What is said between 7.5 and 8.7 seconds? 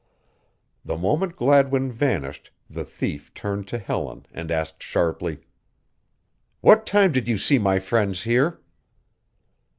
my friends here?"